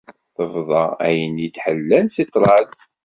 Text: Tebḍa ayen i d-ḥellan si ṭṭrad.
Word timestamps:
Tebḍa 0.35 0.83
ayen 1.07 1.35
i 1.45 1.47
d-ḥellan 1.55 2.05
si 2.13 2.23
ṭṭrad. 2.27 2.69